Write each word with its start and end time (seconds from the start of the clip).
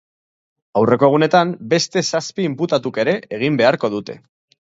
Aurreko 0.79 1.09
egunetan, 1.11 1.51
beste 1.73 2.03
zazpi 2.09 2.47
inputatuk 2.51 2.99
ere 3.05 3.15
egin 3.39 3.59
beharko 3.63 3.93
dute. 3.97 4.19